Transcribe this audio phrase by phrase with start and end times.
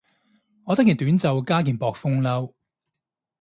[0.63, 2.51] 我得件短袖加件薄風褸